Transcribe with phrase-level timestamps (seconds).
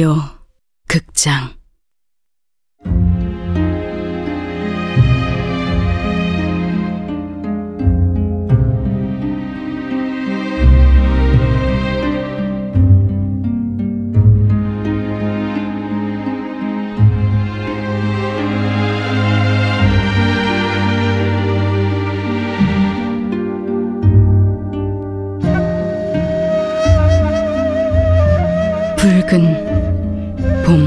[0.00, 0.16] 라디오
[0.88, 1.60] 극장.
[28.96, 29.69] 붉은
[30.70, 30.86] 봄.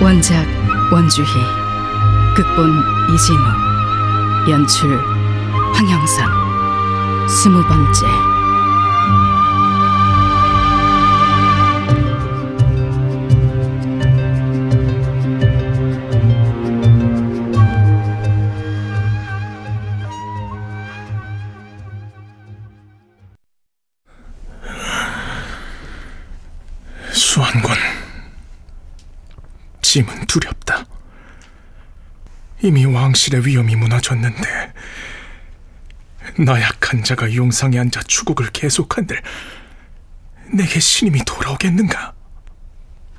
[0.00, 0.46] 원작
[0.90, 1.26] 원주희
[2.34, 3.38] 극본 이진우
[4.48, 4.98] 연출
[5.74, 7.28] 황영선.
[7.28, 8.35] 스무 번째
[27.36, 27.70] 수완군
[29.82, 30.86] 짐은 두렵다.
[32.62, 34.72] 이미 왕실의 위험이 무너졌는데
[36.38, 39.20] 나약한 자가 용상에 앉아 추국을 계속한들
[40.54, 42.14] 내게 신임이 돌아오겠는가?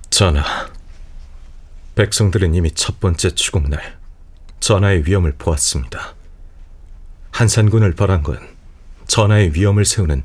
[0.10, 0.68] 전하,
[1.94, 4.00] 백성들은 이미 첫 번째 추국날
[4.60, 6.16] 전하의 위험을 보았습니다.
[7.30, 8.40] 한산군을 벌한 건
[9.06, 10.24] 전하의 위험을 세우는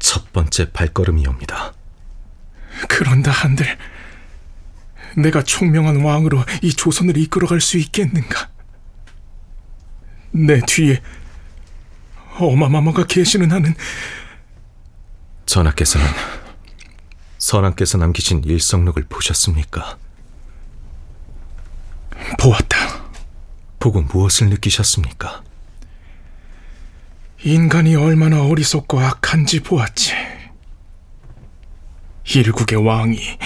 [0.00, 1.72] 첫 번째 발걸음이옵니다.
[2.88, 3.78] 그런다 한들
[5.16, 8.50] 내가 총명한 왕으로 이 조선을 이끌어갈 수 있겠는가?
[10.32, 11.00] 내 뒤에
[12.38, 13.74] 어마마마가 계시는 한은
[15.46, 16.06] 전하께서는
[17.38, 19.96] 선왕께서 남기신 일성록을 보셨습니까?
[22.38, 23.06] 보았다.
[23.78, 25.42] 보고 무엇을 느끼셨습니까?
[27.44, 30.35] 인간이 얼마나 어리석고 악한지 보았지.
[32.34, 33.38] 일국의 왕이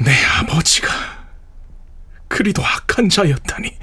[0.00, 0.88] 내 아버지가
[2.28, 3.76] 그리도 악한 자였다니.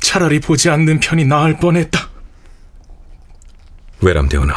[0.00, 2.10] 차라리 보지 않는 편이 나을 뻔했다.
[4.00, 4.54] 외람되오나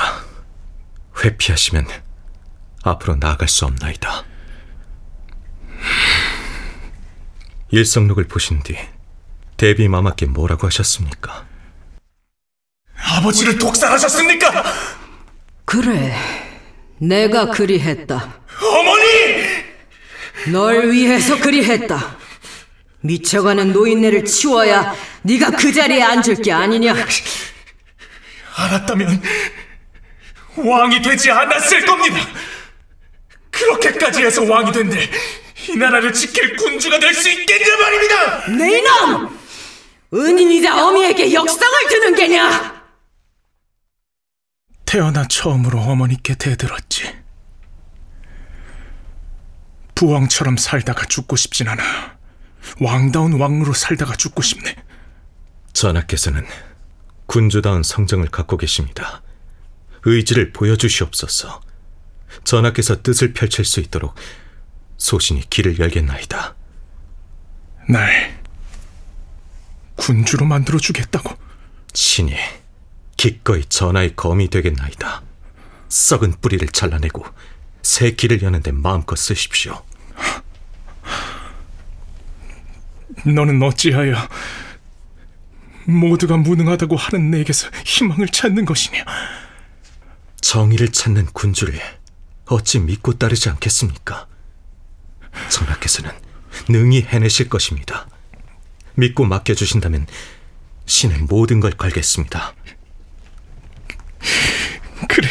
[1.24, 1.86] 회피하시면
[2.84, 4.24] 앞으로 나아갈 수 없나이다.
[7.70, 8.78] 일성록을 보신 뒤
[9.58, 11.46] 대비 마마께 뭐라고 하셨습니까?
[13.04, 14.64] 아버지를 독살하셨습니까?
[15.66, 16.16] 그래,
[17.00, 18.42] 내가 그리했다.
[18.62, 19.04] 어머니!
[20.52, 22.18] 널 위해서 그리했다.
[23.02, 26.96] 미쳐가는 노인네를 치워야 네가 그 자리에 앉을 게 아니냐.
[28.56, 29.22] 알았다면
[30.58, 32.18] 왕이 되지 않았을 겁니다.
[33.52, 35.10] 그렇게까지 해서 왕이 된들
[35.70, 38.46] 이 나라를 지킬 군주가 될 수 있겠냐 말입니다.
[38.58, 39.40] 네 이놈!
[40.14, 42.73] 은인이자 어미에게 역상을 드는 게냐?
[44.94, 47.20] 태어나 처음으로 어머니께 대들었지.
[49.96, 52.20] 부왕처럼 살다가 죽고 싶진 않아.
[52.80, 54.76] 왕다운 왕으로 살다가 죽고 싶네.
[55.74, 56.46] 전하께서는
[57.26, 59.24] 군주다운 성정을 갖고 계십니다.
[60.04, 61.60] 의지를 보여주시옵소서.
[62.44, 64.14] 전하께서 뜻을 펼칠 수 있도록
[64.98, 66.56] 소신이 길을 열겠나이다.
[67.90, 68.40] 날
[69.96, 71.36] 군주로 만들어 주겠다고.
[71.96, 72.36] 신이
[73.24, 75.24] 기꺼이 전하의 검이 되겠나이다.
[75.88, 77.26] 썩은 뿌리를 잘라내고
[77.82, 79.82] 새 길을 여는데 마음껏 쓰십시오.
[83.26, 84.18] 너는 어찌하여
[85.86, 89.06] 모두가 무능하다고 하는 내게서 희망을 찾는 것이냐?
[90.42, 91.80] 정의를 찾는 군주를
[92.48, 94.28] 어찌 믿고 따르지 않겠습니까?
[95.50, 96.12] 전하께서는
[96.68, 98.06] 능히 해내실 것입니다.
[98.96, 100.08] 믿고 맡겨주신다면
[100.88, 102.54] 신은 모든 걸 걸겠습니다.
[105.08, 105.28] 그래.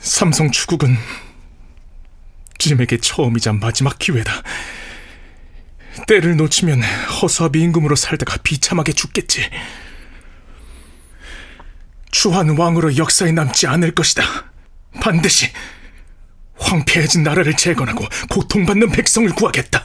[0.00, 0.96] 삼성 추국은
[2.58, 4.42] 짐에게 처음이자 마지막 기회다.
[6.06, 9.48] 때를 놓치면 허수아비 임금으로 살다가 비참하게 죽겠지.
[12.10, 14.22] 주한 왕으로 역사에 남지 않을 것이다.
[15.00, 15.50] 반드시
[16.56, 19.84] 황폐해진 나라를 재건하고 고통받는 백성을 구하겠다.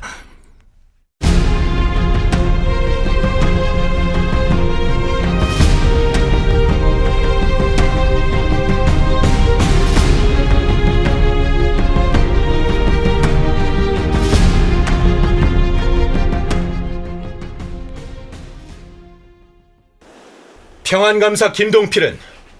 [20.87, 22.17] 평안감사 김동필은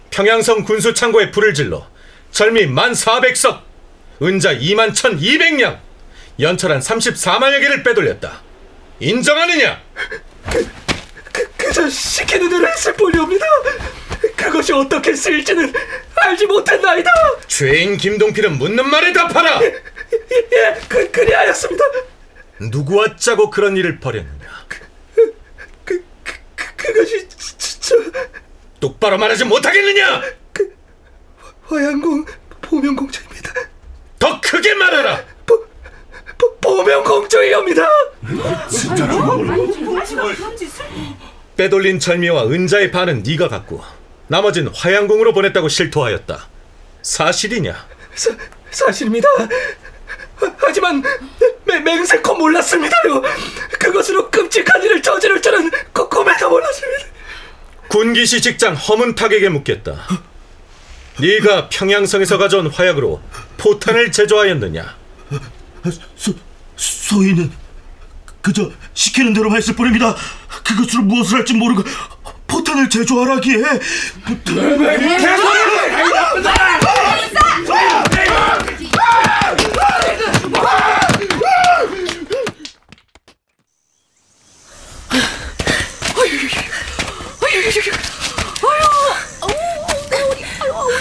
[0.09, 1.87] 평양성 군수창고에 불을 질러
[2.31, 3.61] 절미 만 400석,
[4.21, 5.79] 은자 2만 1200량,
[6.37, 8.41] 연철한 34만여 개를 빼돌렸다.
[8.99, 9.81] 인정하느냐?
[11.55, 13.45] 그저 시키는 대로 했을 뿐이옵니다.
[14.35, 15.71] 그것이 어떻게 쓰일지는
[16.15, 17.09] 알지 못했나이다.
[17.47, 19.61] 죄인 김동필은 묻는 말에 답하라.
[19.63, 19.73] 예,
[20.89, 21.83] 그, 그리하였습니다.
[22.59, 24.65] 누구와 짜고 그런 일을 벌였느냐?
[24.67, 25.33] 그,
[25.85, 27.27] 그, 그 그것이
[27.87, 28.11] 저, 저
[28.81, 30.21] 똑바로 말하지 못하겠느냐?
[31.67, 32.25] 화양공
[32.61, 33.53] 보명공주입니다.
[34.19, 35.23] 더 크게 말하라.
[35.45, 35.65] 보,
[36.61, 37.87] 보명공주이옵니다.
[41.55, 43.81] 빼돌린 절미와 은자의 반은 네가 갖고
[44.27, 46.47] 나머진 화양궁으로 보냈다고 실토하였다.
[47.01, 47.87] 사실이냐?
[48.15, 48.31] 사,
[48.71, 49.27] 사실입니다.
[50.35, 51.01] 하- 하지만
[51.65, 53.21] 맹, 맹세코 몰랐습니다요.
[53.79, 57.05] 그것으로 끔찍한 일을 저지를 줄은 꾸- 꿈에도 몰랐습니다.
[57.89, 59.95] 군기시 직장 허문탁에게 묻겠다.
[61.19, 63.21] 네가 평양성에서 가져온 화약으로
[63.57, 64.95] 포탄을 제조하였느냐?
[66.15, 66.33] 소,
[66.75, 67.51] 소인은
[68.41, 70.15] 그저 시키는 대로 했을 뿐입니다.
[70.63, 71.83] 그것으로 무엇을 할지 모르고
[72.47, 73.57] 포탄을 제조하라기에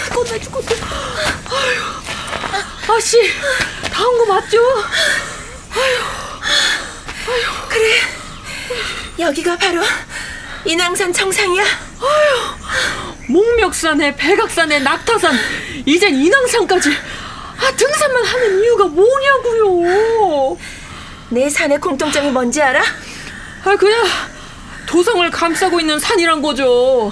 [0.05, 0.67] 죽었네 죽었네
[2.89, 3.17] 아씨
[3.91, 4.57] 다온거 맞죠?
[7.69, 7.95] 그래.
[9.19, 9.81] 여기가 바로
[10.65, 11.63] 인왕산 정상이야.
[13.27, 15.35] 목멱산에 백악산에 낙타산
[15.85, 16.89] 이젠 인왕산까지
[17.59, 20.57] 아 등산만 하는 이유가 뭐냐고요
[21.29, 22.81] 내 산의 공통점이 뭔지 알아?
[23.65, 24.05] 아 그냥
[24.87, 27.11] 도성을 감싸고 있는 산이란 거죠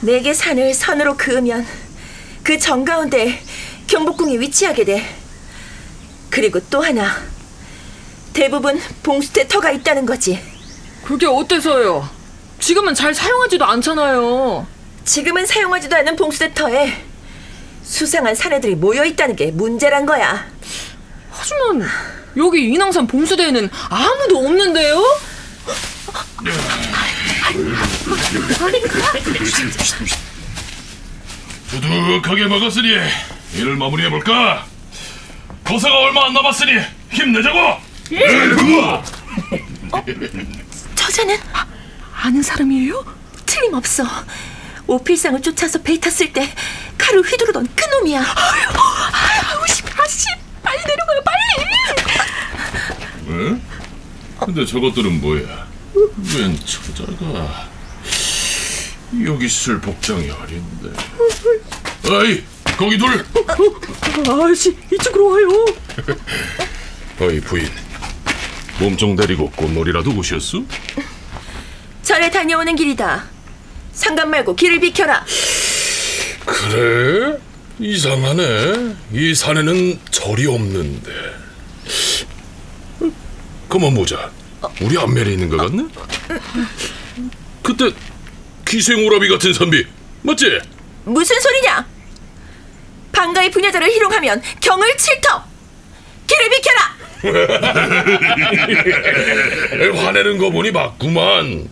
[0.00, 1.66] 네 개 산을 선으로 그으면
[2.42, 3.42] 그 정가운데
[3.88, 5.14] 경복궁이 위치하게 돼.
[6.30, 7.10] 그리고 또 하나.
[8.32, 10.38] 대부분 봉수대 터가 있다는 거지.
[11.04, 12.08] 그게 어때서요?
[12.60, 14.66] 지금은 잘 사용하지도 않잖아요
[15.04, 16.92] 지금은 사용하지도 않는 봉수대 터에
[17.82, 20.46] 수상한 사내들이 모여 있다는 게 문제란 거야.
[21.30, 21.88] 하지만
[22.36, 25.02] 여기 인왕산 봉수대에는 아무도 없는데요?
[31.70, 32.88] 두둑하게 먹었으니
[33.54, 34.66] 일을 마무리해볼까?
[35.66, 36.72] 고사가 얼마 안 남았으니
[37.10, 37.76] 힘내자고!
[40.94, 41.38] 저자는
[42.14, 43.04] 아는 사람이에요?
[43.44, 44.04] 틀림없어.
[44.86, 46.50] 오필상을 쫓아서 배 탔을 때
[46.96, 48.20] 칼을 휘두르던 그 놈이야.
[48.20, 50.26] 아유 씨 아씨
[50.62, 51.38] 빨리 내려가요 빨리
[53.28, 53.62] 응?
[54.40, 55.66] 근데 저것들은 뭐야?
[56.36, 57.68] 웬 처자가
[59.24, 60.90] 여기 쓸 복장이 아닌데
[62.08, 62.42] 어이
[62.76, 63.24] 거기 둘
[64.28, 65.66] 아저씨 이쪽으로 와요
[67.20, 67.68] 어이 부인
[68.78, 70.62] 몸종 데리고 꽃놀이라도 오셨어?
[72.02, 73.24] 절에 다녀오는 길이다.
[73.92, 75.24] 상관 말고 길을 비켜라.
[76.46, 77.36] 그래?
[77.80, 81.10] 이상하네 이 산에는 절이 없는데
[83.68, 84.30] 그만 보자
[84.80, 85.84] 우리 안면에 있는 것 같네?
[87.62, 87.92] 그때
[88.66, 89.84] 기생오라비 같은 선비
[90.22, 90.60] 맞지?
[91.04, 91.86] 무슨 소리냐?
[93.12, 95.44] 방가의 분야자를 희롱하면 경을 칠터.
[96.26, 96.98] 길을 비켜라.
[100.04, 101.68] 화내는 거 보니 맞구만.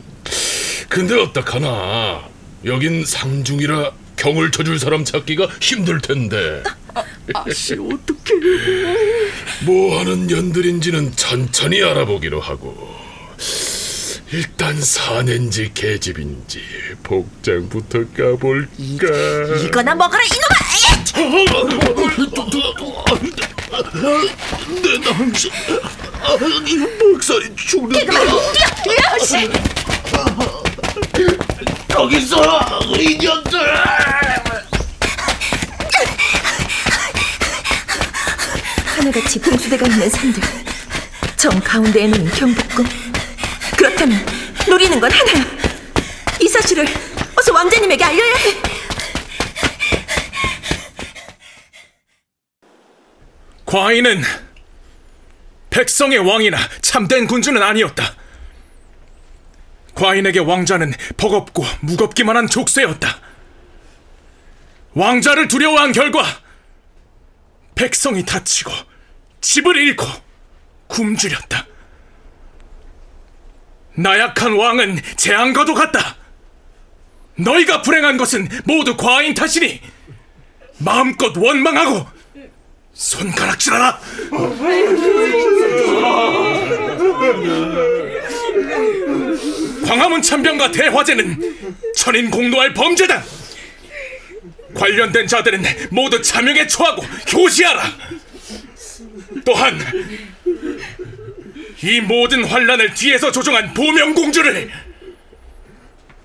[0.88, 2.22] 근데 어떡하나.
[2.64, 6.62] 여긴 상중이라 경을 쳐줄 사람 찾기가 힘들 텐데.
[7.34, 8.40] 아씨 어떡해
[9.62, 12.94] 뭐 하는 년들인지는 천천히 알아보기로 하고.
[14.32, 16.60] 일단 사낸지 계집인지
[17.04, 18.66] 복장부터 까볼까.
[19.64, 20.56] 이거나 먹어라 이놈아.
[24.82, 25.48] 내 남자,
[26.66, 28.12] 이 목살이 죽는다.
[29.14, 29.50] 야씨.
[31.98, 32.36] 여기 있어
[32.98, 33.58] 이 년들
[39.06, 40.42] 하나같이 봉수대가 있는 산들.
[41.36, 42.84] 정 가운데에는 경복궁.
[43.76, 44.26] 그렇다면
[44.68, 45.44] 노리는 건 하나야.
[46.40, 46.84] 이 사실을
[47.38, 48.62] 어서 왕자님에게 알려야 해.
[53.64, 54.22] 과인은
[55.70, 58.16] 백성의 왕이나 참된 군주는 아니었다.
[59.94, 63.20] 과인에게 왕자는 버겁고 무겁기만 한 족쇄였다.
[64.94, 66.24] 왕자를 두려워한 결과
[67.76, 68.95] 백성이 다치고
[69.40, 70.06] 집을 잃고
[70.88, 71.66] 굶주렸다.
[73.94, 76.16] 나약한 왕은 재앙과도 같다.
[77.36, 79.80] 너희가 불행한 것은 모두 과인 탓이니
[80.78, 82.06] 마음껏 원망하고
[82.92, 84.00] 손가락질하라.
[89.86, 91.56] 광화문 참변과 대화제는
[91.94, 93.22] 천인 공노할 범죄다.
[94.74, 97.82] 관련된 자들은 모두 자명에 처하고 교시하라.
[99.44, 99.78] 또한
[101.82, 104.70] 이 모든 환란을 뒤에서 조종한 보명공주를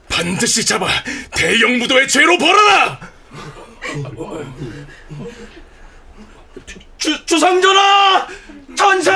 [0.09, 0.87] 반드시 잡아
[1.35, 2.99] 대형 무도의 죄로 벌어라.
[6.97, 8.27] 주, 주상전하!
[8.75, 9.11] 전세!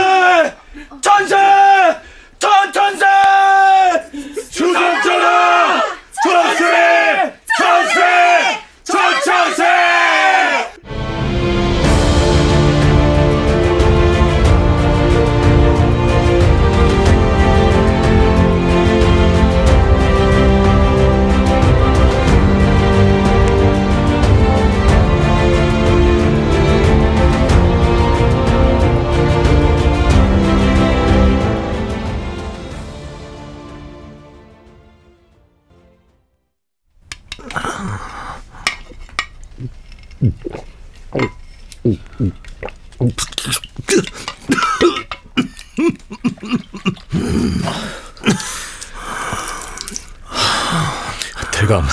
[51.51, 51.88] 대감,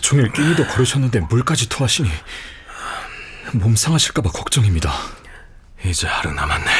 [0.00, 2.08] 종일 끼니도 걸으셨는데 물까지 토하시니
[3.54, 4.92] 몸 상하실까봐 걱정입니다.
[5.84, 6.70] 이제 하루 남았네.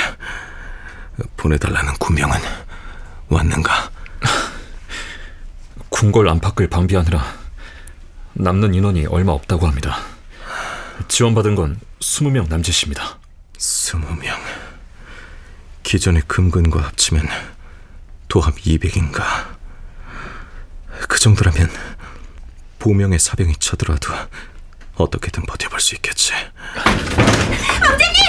[1.36, 2.38] 보내달라는 군명은
[3.28, 3.90] 왔는가?
[5.90, 7.45] 궁궐 안팎을 방비하느라
[8.38, 9.98] 남는 인원이 얼마 없다고 합니다.
[11.08, 13.18] 지원받은 건 20명 남짓입니다.
[13.56, 14.36] 스무 명.
[15.82, 17.26] 기존의 금근과 합치면
[18.28, 19.56] 도합 200인가.
[21.08, 21.70] 그 정도라면
[22.78, 24.12] 보명의 사병이 쳐들어와도
[24.96, 26.32] 어떻게든 버텨볼 수 있겠지.
[27.82, 28.26] 왕자님!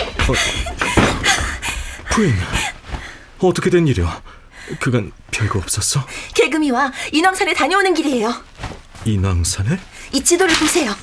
[2.11, 2.33] 부인,
[3.39, 4.21] 어떻게 된 일이야?
[4.79, 6.05] 그건 별거 없었어?
[6.33, 8.33] 개금이와 인왕산에 다녀오는 길이에요.
[9.05, 9.79] 인왕산에?
[10.11, 10.95] 이 지도를 보세요.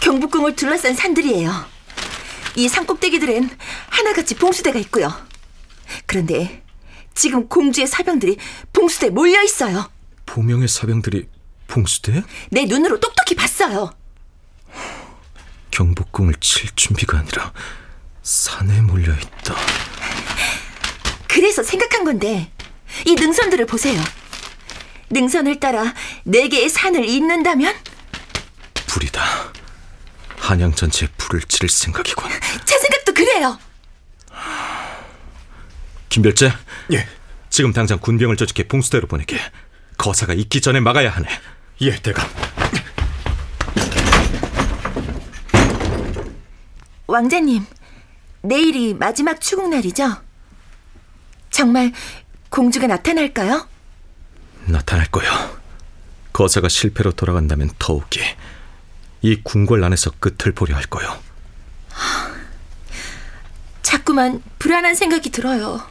[0.00, 1.50] 경복궁을 둘러싼 산들이에요.
[2.56, 3.50] 이 산꼭대기들은
[3.88, 5.12] 하나같이 봉수대가 있고요.
[6.06, 6.62] 그런데
[7.14, 8.36] 지금 공주의 사병들이
[8.72, 9.90] 봉수대에 몰려 있어요.
[10.26, 11.28] 보명의 사병들이
[11.68, 12.22] 봉수대?
[12.50, 13.94] 내 눈으로 똑똑히 봤어요.
[15.70, 17.52] 경복궁을 칠 준비가 아니라
[18.22, 19.56] 산에 몰려 있다.
[21.28, 22.50] 그래서 생각한 건데
[23.06, 24.00] 이 능선들을 보세요.
[25.12, 27.74] 능선을 따라 네 개의 산을 잇는다면
[28.86, 29.22] 불이다.
[30.38, 32.30] 한양 전체에 불을 지를 생각이군.
[32.64, 33.58] 제 생각도 그래요.
[36.08, 36.52] 김별재.
[36.92, 37.06] 예.
[37.48, 39.38] 지금 당장 군병을 조직해 봉수대로 보내게.
[39.98, 41.28] 거사가 있기 전에 막아야 하네.
[41.82, 42.26] 예, 대감.
[47.06, 47.64] 왕자님,
[48.42, 50.16] 내일이 마지막 추국 날이죠?
[51.50, 51.92] 정말
[52.48, 53.68] 공주가 나타날까요?
[54.66, 55.52] 나타날 거야.
[56.32, 58.20] 거사가 실패로 돌아간다면 더욱이
[59.22, 61.18] 이 궁궐 안에서 끝을 보려 할 거요.
[63.82, 65.86] 자꾸만 불안한 생각이 들어요.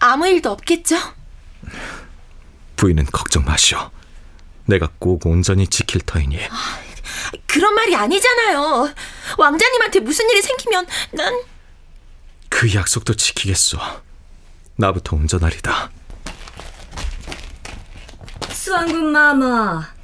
[0.00, 0.96] 아무 일도 없겠죠?
[2.76, 3.90] 부인은 걱정 마시오.
[4.66, 6.38] 내가 꼭 온전히 지킬 터이니
[7.46, 8.94] 그런 말이 아니잖아요.
[9.38, 11.34] 왕자님한테 무슨 일이 생기면 난
[12.50, 13.78] 그 약속도 지키겠소.
[14.76, 15.90] 나부터 운전하리다.
[18.68, 19.94] 수왕군 마마,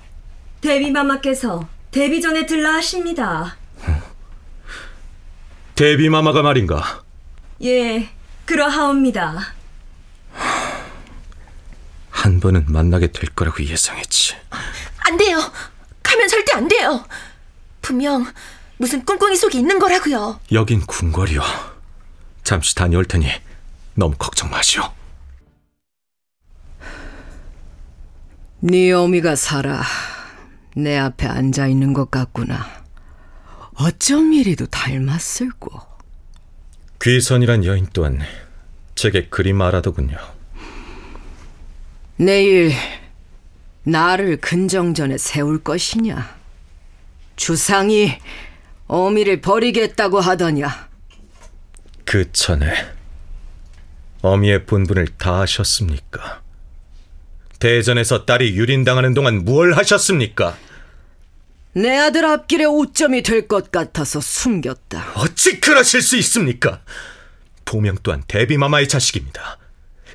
[0.62, 3.58] 데비 마마께서 데비 전에 들라 하십니다.
[5.76, 7.02] 데비마마가 말인가?
[7.62, 8.08] 예,
[8.46, 9.52] 그러하옵니다.
[12.08, 14.34] 한 번은 만나게 될 거라고 예상했지.
[14.96, 15.38] 안 돼요.
[16.02, 17.04] 가면 절대 안 돼요.
[17.82, 18.24] 분명
[18.78, 20.40] 무슨 꿍꿍이 속에 있는 거라고요.
[20.52, 21.42] 여긴 궁궐이요.
[22.44, 23.30] 잠시 다녀올 테니
[23.92, 24.90] 너무 걱정 마시오.
[28.66, 29.82] 네 어미가 살아
[30.74, 32.66] 내 앞에 앉아 있는 것 같구나.
[33.74, 35.82] 어쩜 이리도 닮았을꼬.
[37.02, 38.22] 귀선이란 여인 또한
[38.94, 40.16] 제게 그리 말하더군요.
[42.16, 42.72] 내일
[43.82, 46.34] 나를 근정전에 세울 것이냐?
[47.36, 48.12] 주상이
[48.86, 50.88] 어미를 버리겠다고 하더냐?
[52.06, 52.72] 그 전에
[54.22, 56.43] 어미의 본분을 다 하셨습니까?
[57.58, 60.56] 대전에서 딸이 유린당하는 동안 무얼 하셨습니까?
[61.74, 65.12] 내 아들 앞길에 오점이 될 것 같아서 숨겼다.
[65.16, 66.80] 어찌 그러실 수 있습니까?
[67.64, 69.58] 보명 또한 데비마마의 자식입니다.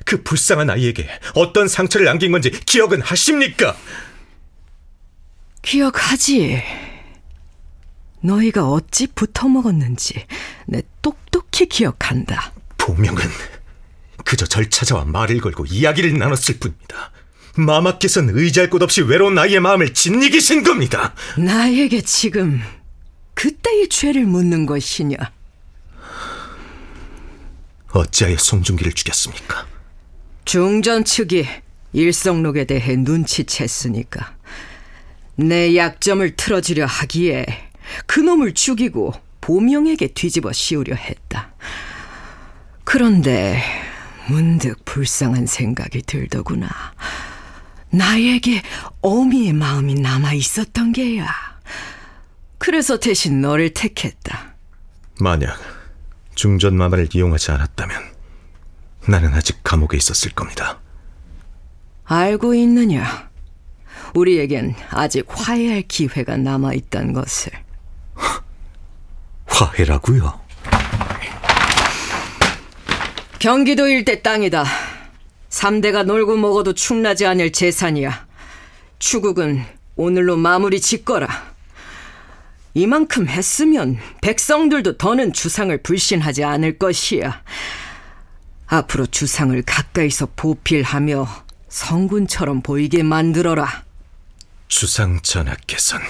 [0.06, 3.76] 그 불쌍한 아이에게 어떤 상처를 남긴 건지 기억은 하십니까?
[5.62, 6.62] 기억하지?
[8.22, 10.26] 너희가 어찌 붙어먹었는지
[10.66, 12.52] 내 똑똑히 기억한다.
[12.78, 13.22] 보명은
[14.24, 17.12] 그저 절 찾아와 말을 걸고 이야기를 나눴을 뿐입니다.
[17.60, 21.14] 마마께서는 의지할 곳 없이 외로운 아이의 마음을 짓이기신 겁니다.
[21.36, 22.60] 나에게 지금
[23.34, 25.16] 그때의 죄를 묻는 것이냐?
[27.92, 29.66] 어찌하여 송중기를 죽였습니까?
[30.44, 31.46] 중전 측이
[31.92, 34.24] 일성록에 대해 눈치챘으니까
[35.36, 37.46] 내 약점을 틀어지려 하기에
[38.06, 41.54] 그놈을 죽이고 보명에게 뒤집어 씌우려 했다.
[42.84, 43.62] 그런데
[44.28, 46.68] 문득 불쌍한 생각이 들더구나.
[47.90, 48.62] 나에게
[49.00, 51.28] 어미의 마음이 남아 있었던 게야.
[52.58, 54.54] 그래서 대신 너를 택했다.
[55.20, 55.58] 만약
[56.34, 58.02] 중전 마마를 이용하지 않았다면
[59.08, 60.78] 나는 아직 감옥에 있었을 겁니다.
[62.04, 63.28] 알고 있느냐?
[64.14, 67.52] 우리에겐 아직 화해할 기회가 남아 있다는 것을.
[69.46, 70.40] 화해라고요?
[73.38, 74.64] 경기도 일대 땅이다.
[75.50, 78.26] 3대가 놀고 먹어도 충나지 않을 재산이야.
[78.98, 79.64] 추국은
[79.96, 81.50] 오늘로 마무리 짓거라.
[82.74, 87.42] 이만큼 했으면 백성들도 더는 주상을 불신하지 않을 것이야.
[88.68, 91.26] 앞으로 주상을 가까이서 보필하며
[91.68, 93.84] 성군처럼 보이게 만들어라.
[94.68, 96.00] 주상 전하께선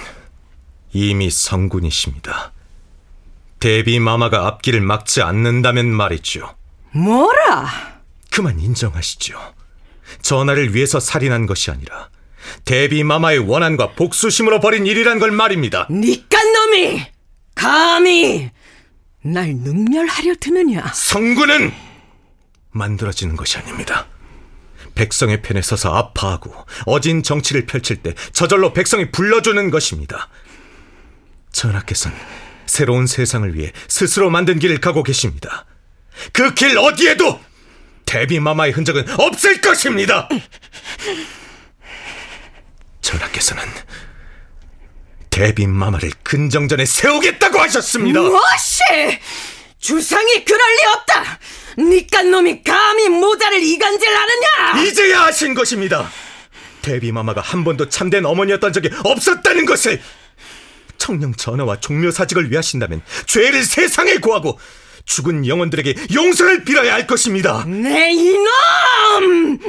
[0.93, 2.51] 이미 성군이십니다.
[3.59, 6.55] 대비 마마가 앞길을 막지 않는다면 말이죠.
[6.91, 7.90] 뭐라?
[8.31, 9.37] 그만 인정하시죠.
[10.21, 12.09] 전하를 위해서 살인한 것이 아니라
[12.65, 15.87] 대비 마마의 원한과 복수심으로 벌인 일이란 걸 말입니다.
[15.91, 17.01] 니깐 놈이
[17.53, 18.49] 감히
[19.23, 20.91] 날 능멸하려 드느냐?
[20.93, 21.71] 성군은
[22.71, 24.07] 만들어지는 것이 아닙니다.
[24.95, 26.53] 백성의 편에 서서 아파하고
[26.85, 30.29] 어진 정치를 펼칠 때 저절로 백성이 불러주는 것입니다.
[31.51, 32.17] 전하께서는
[32.65, 35.65] 새로운 세상을 위해 스스로 만든 길을 가고 계십니다.
[36.33, 37.39] 그 길 어디에도
[38.11, 40.27] 대비마마의 흔적은 없을 것입니다.
[42.99, 43.63] 전하께서는
[45.29, 48.19] 대비마마를 근정전에 세우겠다고 하셨습니다.
[48.19, 48.81] 무엇이?
[49.79, 51.39] 주상이 그럴 리 없다.
[51.77, 54.83] 니깐 놈이 감히 모자를 이간질하느냐?
[54.85, 56.11] 이제야 아신 것입니다.
[56.81, 60.01] 대비마마가 한 번도 참된 어머니였던 적이 없었다는 것을
[60.97, 64.59] 청령 전하와 종묘 사직을 위하신다면 죄를 세상에 고하고
[65.05, 67.63] 죽은 영혼들에게 용서를 빌어야 할 것입니다.
[67.65, 69.59] 내 이놈!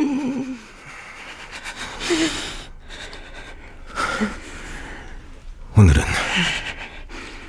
[5.76, 6.02] 오늘은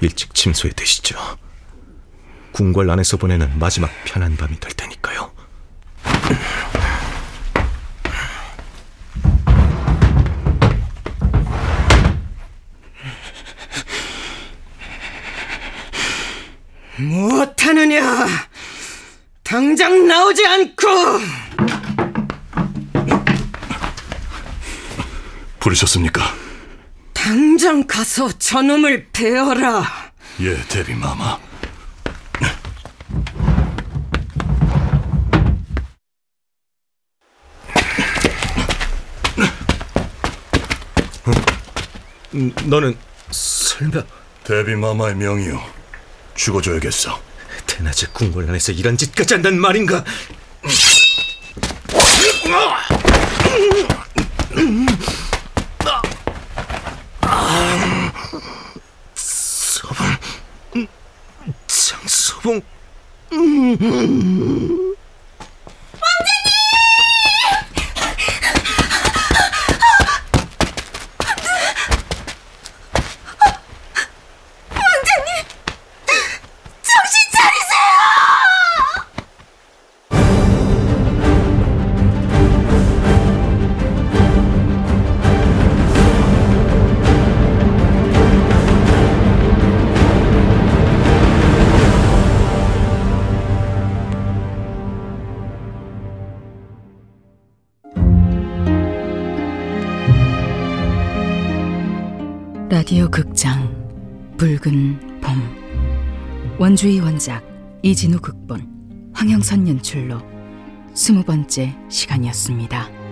[0.02, 1.18] 일찍 침소에 드시죠.
[2.52, 5.32] 궁궐 안에서 보내는 마지막 편한 밤이 될 테니까요.
[16.98, 18.28] 못하느냐?
[19.44, 20.88] 당장 나오지 않고!
[25.60, 26.22] 부르셨습니까?
[27.14, 29.84] 당장 가서 저놈을 베어라.
[30.42, 31.40] 예, 대비 마마.
[42.66, 42.98] 너는
[43.32, 44.04] 설마
[44.44, 45.83] 대비 마마의 명이요.
[46.36, 47.22] 죽어줘야겠어.
[47.66, 50.04] 대낮에 궁궐 안에서 이런 짓까지 한단 말인가?
[59.16, 60.88] 서봉,
[61.68, 62.62] 장서봉.
[103.14, 103.70] 극장
[104.38, 107.44] 붉은 봄 원주의 원작
[107.84, 110.20] 이진우 극본 황영선 연출로
[110.96, 113.03] 스무 번째 시간이었습니다.